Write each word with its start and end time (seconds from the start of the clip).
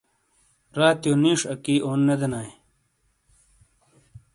راتیو 0.79 1.13
نیش 1.23 1.41
اکی 1.53 1.75
اون 1.85 1.99
نہ 2.07 2.15
دینائیے۔ 2.19 2.53